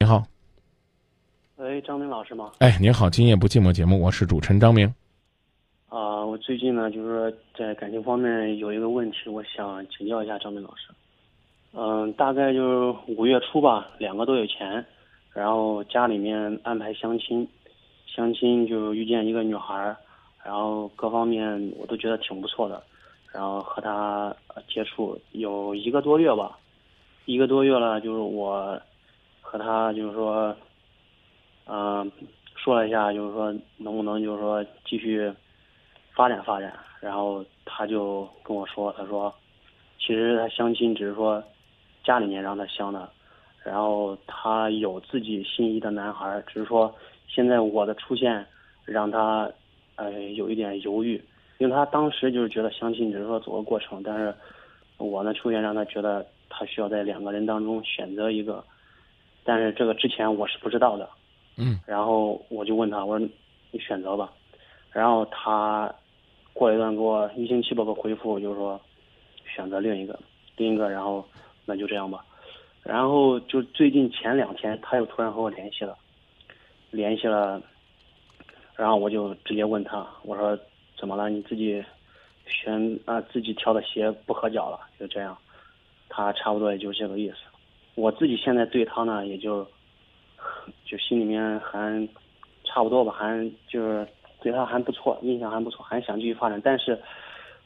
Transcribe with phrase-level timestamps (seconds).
[0.00, 0.22] 你好，
[1.56, 2.52] 喂，张明老师吗？
[2.60, 4.86] 哎，您好，今夜不寂寞节目，我是主持人张明。
[5.88, 10.92] 啊、我最近呢，就是说在感情方面有一个问题，我想请教一下张明老师。
[11.72, 14.86] 嗯，大概就是五月初吧，两个多月前，
[15.32, 17.48] 然后家里面安排相亲，
[18.06, 19.96] 相亲就遇见一个女孩儿，
[20.44, 22.80] 然后各方面我都觉得挺不错的，
[23.32, 26.56] 然后和她呃接触有一个多月吧，
[27.24, 28.80] 一个多月了，就是我
[29.50, 30.54] 和他就是说，
[31.64, 32.12] 嗯、
[32.54, 35.32] 说了一下，就是说能不能就是说继续
[36.14, 36.70] 发展发展，
[37.00, 39.34] 然后他就跟我说，他说，
[39.98, 41.42] 其实他相亲只是说
[42.04, 43.08] 家里面让他相的，
[43.64, 46.94] 然后他有自己心仪的男孩，只是说
[47.26, 48.44] 现在我的出现
[48.84, 49.50] 让他
[49.96, 51.18] 呃有一点犹豫，
[51.56, 54.34] 因为他当时就是觉得相亲只是说走个过程，但是
[54.98, 58.62] 我呢出现让他觉得他需要在两个人当中选择一个，
[59.48, 61.08] 但是这个之前我是不知道的，
[61.56, 63.28] 嗯，然后我就问他，我说
[63.70, 64.30] 你选择吧，
[64.92, 65.90] 然后他
[66.52, 68.78] 过一段给我一星期吧个回复，就是说
[69.46, 70.20] 选择另一个，
[70.58, 71.26] 另一个，然后
[71.64, 72.22] 那就这样吧。
[72.82, 75.96] 然后就最近前两天，他又突然和我联系了，
[76.90, 77.58] 联系了，
[78.76, 80.58] 然后我就直接问他，我说
[80.98, 81.30] 怎么了？
[81.30, 81.82] 你自己
[82.44, 85.34] 选啊自己挑的鞋不合脚了，就这样。
[86.10, 87.36] 他差不多也就这个意思。
[87.98, 89.66] 我自己现在对他呢，也就
[90.84, 92.08] 就心里面还
[92.62, 94.06] 差不多吧，还就是
[94.40, 96.60] 对他还不错，印象还不错，还想继续发展。
[96.62, 96.96] 但是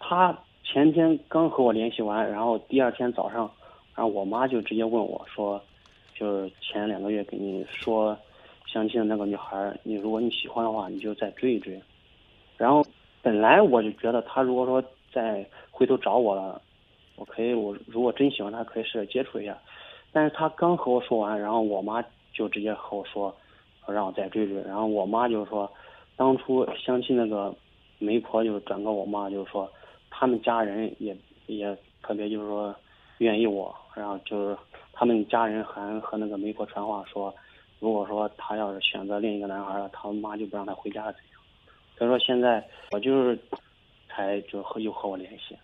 [0.00, 3.48] 他前天刚和我联系完，然后第二天早上，
[3.94, 5.62] 然后我妈就直接问我说，
[6.12, 8.18] 就是前两个月给你说
[8.66, 11.80] 相亲的那个女孩，你如果你喜欢的话，你就再追一追。
[12.56, 12.84] 然后
[13.22, 14.82] 本来我就觉得他如果说
[15.12, 16.60] 再回头找我了，
[17.14, 19.56] 我可以，我如果真喜欢他，可以试着接触一下。
[20.16, 23.36] 但是他刚和我说完，然后我妈就直接和我说，
[23.84, 24.62] 说让我再追追。
[24.62, 25.70] 然后我妈就是说，
[26.16, 27.54] 当初相亲那个
[27.98, 29.70] 媒婆就转告我妈，就是说
[30.08, 31.14] 他们家人也
[31.48, 32.74] 也特别就是说
[33.18, 34.56] 愿意我，然后就是
[34.90, 37.34] 他们家人还和那个媒婆传话说，
[37.78, 41.42] 如果说他要是选择另一个男孩了，他妈就不让他回家怎样。
[41.98, 43.38] 所以说现在我就是
[44.08, 45.54] 才就和又和我联系，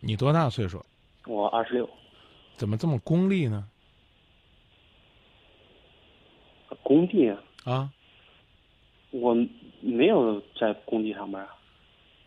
[0.00, 0.84] 你多大岁数？
[1.26, 1.88] 我二十六，
[2.60, 3.66] 怎么这么功利呢？
[6.82, 7.90] 工地啊，啊
[9.12, 9.34] 我
[9.80, 11.48] 没有在工地上班。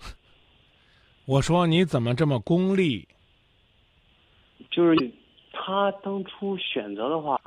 [1.26, 3.08] 我说你怎么这么功利？
[4.72, 5.12] 就是
[5.52, 7.40] 他当初选择的话，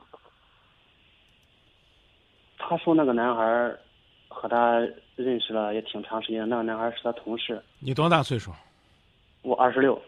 [2.56, 3.80] 他说那个男孩儿
[4.28, 4.78] 和他
[5.16, 7.60] 认识了也挺长时间，那个男孩是他同事。
[7.80, 8.52] 你多大岁数？
[9.42, 10.00] 我二十六，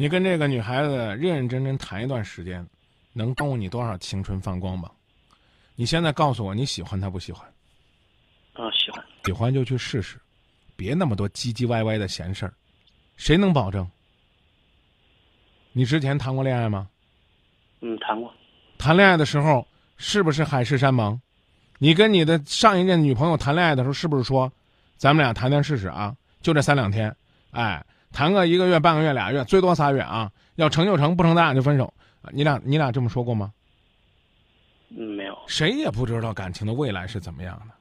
[0.00, 2.66] 你跟这个女孩子认认真真谈一段时间，
[3.12, 4.90] 能耽误你多少青春放光吧？
[5.74, 7.46] 你现在告诉我你喜欢她不喜欢？
[8.54, 9.04] 啊，喜欢。
[9.26, 10.18] 喜欢就去试试，
[10.74, 12.54] 别那么多唧唧歪歪的闲事儿。
[13.18, 13.86] 谁能保证？
[15.72, 16.88] 你之前谈过恋爱吗？
[17.82, 18.32] 嗯，谈过。
[18.78, 19.68] 谈恋爱的时候
[19.98, 21.20] 是不是海誓山盟？
[21.76, 24.50] 你跟你的上一任女朋友谈恋爱的时候，是不是说，
[24.96, 26.16] 咱们俩谈谈试试啊？
[26.40, 27.14] 就这三两天，
[27.50, 30.30] 哎，谈个一个月、半个月、俩月，最多仨月啊！
[30.56, 31.92] 要成就成，不成咱俩就分手。
[32.32, 33.52] 你俩你俩这么说过吗？
[34.90, 35.38] 嗯，没有。
[35.46, 37.74] 谁也不知道感情的未来是怎么样的。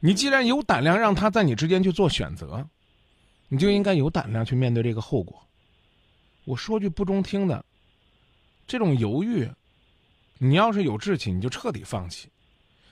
[0.00, 2.66] 你既然有胆量让他在你之间去做选择，
[3.48, 5.42] 你就应该有胆量去面对这个后果。
[6.44, 7.64] 我说句不中听的，
[8.66, 9.50] 这种犹豫，
[10.38, 12.28] 你要是有志气，你就彻底放弃。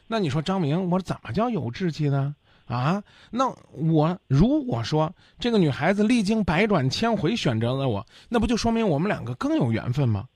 [0.07, 2.35] 那你说张明，我怎么叫有志气呢？
[2.67, 10.27] 啊，那我如果说这个女孩子历经百转千回选择了我，那不就说明我们两个更有缘分吗？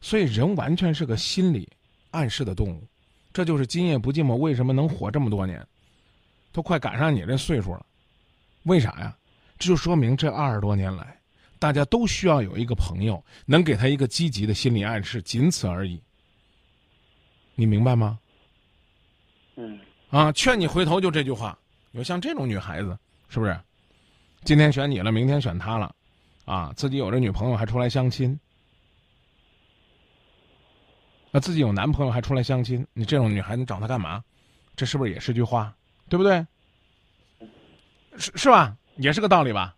[0.00, 1.68] 所以人完全是个心理
[2.10, 2.86] 暗示的动物，
[3.32, 5.66] 这就是今夜不寂寞为什么能活这么多年，
[6.52, 7.84] 都快赶上你这岁数了，
[8.62, 9.16] 为啥呀？
[9.58, 11.18] 这就说明这二十多年来，
[11.58, 16.00] 大家都需要有一个朋友能给他一个积极的心理暗示，仅此而已。
[17.54, 18.18] 你明白吗？
[19.56, 19.78] 嗯
[20.08, 21.58] 啊，劝你回头就这句话。
[21.92, 22.96] 有像这种女孩子，
[23.28, 23.58] 是不是？
[24.44, 25.94] 今天选你了，明天选他了，
[26.44, 28.38] 啊，自己有着女朋友还出来相亲，
[31.30, 34.22] 那自己有男朋友还出来相亲，你这种女孩子找他干嘛？
[34.76, 35.74] 这是不是也是句话？
[36.08, 36.46] 对不对？
[38.16, 38.76] 是是吧？
[38.96, 39.74] 也是个道理吧？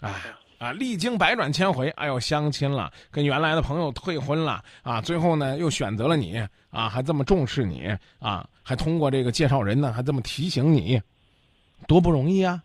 [0.00, 0.12] 哎
[0.58, 6.36] 啊，历经百转千回，哎呦，相亲了，跟原来的朋友退婚了啊，最后呢又选择了你
[6.70, 11.00] 啊，还这么重视你啊，还通过这个介绍人呢，还这么提醒你，
[11.86, 12.62] 多不容易啊！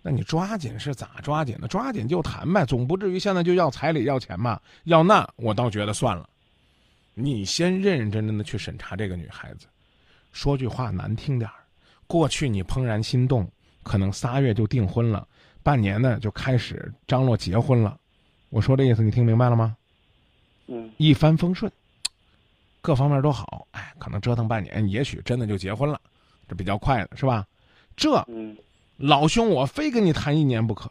[0.00, 1.68] 那你抓紧是咋抓紧的？
[1.68, 4.60] 抓紧就谈呗，总不至于现在就要彩礼要钱吧？
[4.84, 6.28] 要那我倒觉得算了。
[7.14, 9.66] 你先认认真真的去审查这个女孩子。
[10.32, 11.56] 说句话难听点儿，
[12.06, 13.50] 过去你怦然心动，
[13.82, 15.26] 可能仨月就订婚了，
[15.62, 17.98] 半年呢就开始张罗结婚了。
[18.50, 19.76] 我说这意思你听明白了吗？
[20.68, 21.70] 嗯一帆风顺，
[22.80, 26.00] 各方面都好，哎，可能折腾半年，也许真的就结婚了，
[26.46, 27.44] 这比较快的是吧？
[27.98, 28.56] 这嗯
[28.96, 30.90] 老兄我非跟你谈一年不可，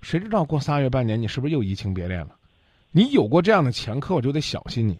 [0.00, 2.30] 谁知道过仨月半年你是不是又移情别恋了？
[2.92, 4.98] 你有过这样的前科，我就得小心你。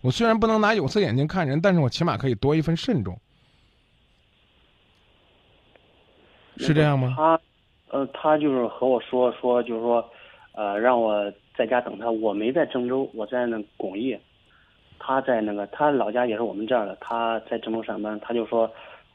[0.00, 3.18] 我虽然不能拿有色眼镜看人，但是我起码可以多一份慎重，
[6.58, 7.14] 是这样吗？
[7.16, 7.40] 他，
[7.88, 10.04] 呃，他就是和我说说，就是说，
[10.52, 12.10] 呃，让我在家等他。
[12.10, 14.16] 我没在郑州，我在那巩义，
[14.98, 18.18] 他在那个他老家也是我们这儿的，他在郑州上班。
[18.20, 18.70] 他就说，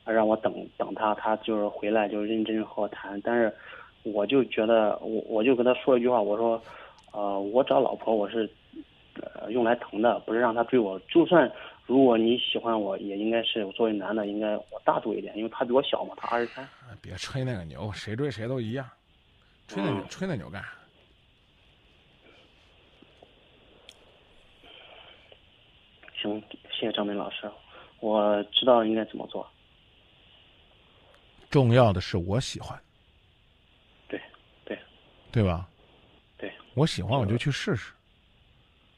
[0.09, 3.21] 呃让我等等他，他就是回来就认真和我谈。
[3.21, 3.53] 但是，
[4.01, 6.59] 我就觉得我我就跟他说一句话，我说，
[7.11, 8.49] 呃，我找老婆我是，
[9.21, 10.99] 呃，用来疼的，不是让他追我。
[11.01, 11.49] 就算
[11.85, 16.65] 如果你喜欢我，也应该是作为男的应该我大度一点，因为他比我小嘛，他二十三。
[16.89, 18.89] 哎别吹那个牛，谁追谁都一样，
[19.67, 20.69] 吹那牛、嗯吹那牛干啥？
[26.19, 26.41] 行，
[26.71, 27.49] 谢谢张明老师，
[27.99, 29.47] 我知道应该怎么做。
[31.49, 32.79] 重要的是我喜欢，
[34.07, 34.21] 对，
[34.63, 34.79] 对，
[35.31, 35.67] 对吧？
[36.37, 37.91] 对，我喜欢我就去试试，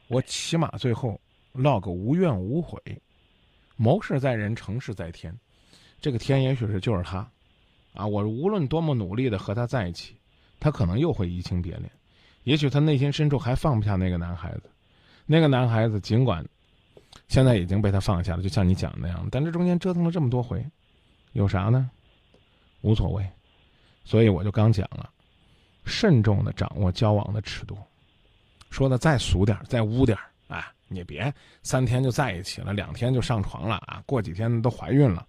[0.07, 1.19] 我起码最后
[1.53, 2.80] 落个无怨无悔。
[3.77, 5.36] 谋事在人，成事在天，
[6.00, 7.27] 这个天也许是就是他，
[7.94, 10.15] 啊，我无论多么努力的和他在一起，
[10.59, 11.89] 他可能又会移情别恋，
[12.44, 14.69] 也许他内心深处还放不下那个男孩子，
[15.25, 16.45] 那个男孩子尽管
[17.27, 20.63] 现在已经被他放下了，就像你讲的那样，但这中间折腾了这么多回，
[21.31, 21.89] 有啥呢？
[22.81, 23.28] 无所谓，
[24.04, 25.10] 所以我就刚讲了，
[25.86, 27.78] 慎重的掌握交往的尺度。
[28.69, 30.18] 说的再俗点再污点
[30.48, 35.28] 啊，你别三天就在一起了，两天就上床了啊，过几天都怀孕了，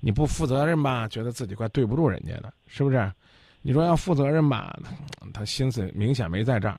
[0.00, 3.12] 你不负责任吧，觉得自己怪对不住人家的，是不是？
[3.62, 4.78] 你说要负责任吧，
[5.34, 6.78] 他心思明显没在这儿，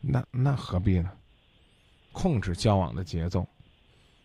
[0.00, 1.10] 那那何必呢？
[2.12, 3.48] 控制交往的节奏，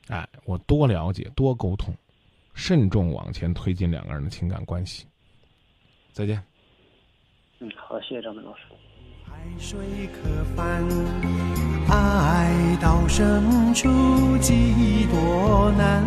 [0.07, 1.95] 哎，我多了解，多沟通，
[2.57, 5.05] 慎重往前推进两个人的情感关系。
[6.11, 6.43] 再见。
[7.59, 8.63] 嗯，好，谢谢张明老师。
[9.23, 10.83] 海水可翻，
[11.87, 13.87] 爱到深处
[14.39, 16.03] 几多难。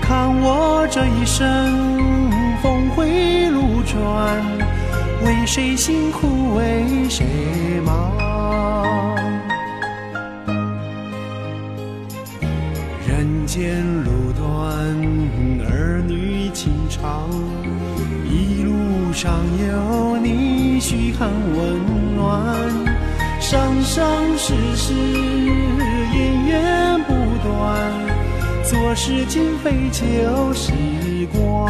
[0.00, 1.44] 看我这一生
[2.62, 4.40] 峰回路转，
[5.24, 7.26] 为谁辛苦为谁
[7.84, 8.16] 忙？
[13.08, 13.99] 人间
[19.10, 22.56] 路上有你嘘寒问暖，
[23.40, 27.12] 生生世世姻缘不
[27.42, 27.92] 断，
[28.62, 30.70] 做事情费旧时
[31.32, 31.68] 光。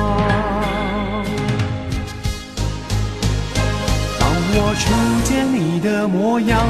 [4.18, 4.92] 当我初
[5.24, 6.68] 见你的模样，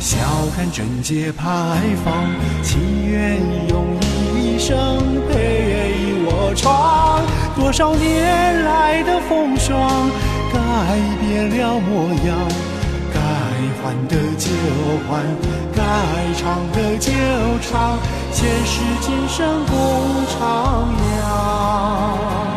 [0.00, 0.18] 笑
[0.54, 2.26] 看贞洁牌坊，
[2.62, 2.78] 情
[3.08, 3.40] 愿
[3.70, 4.13] 用一
[4.64, 4.72] 生
[5.28, 7.20] 陪我闯。
[7.54, 10.08] 多少年来的风霜，
[10.50, 10.58] 改
[11.20, 12.34] 变了模样，
[13.12, 13.20] 该
[13.82, 14.48] 还的就
[15.04, 15.20] 还，
[15.76, 15.82] 该
[16.38, 17.12] 唱的就
[17.60, 17.98] 唱，
[18.32, 19.76] 前世今生共
[20.32, 20.40] 徜
[21.20, 22.53] 徉。